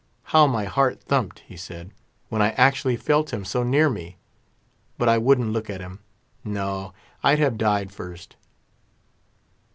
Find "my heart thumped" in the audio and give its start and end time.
0.47-1.41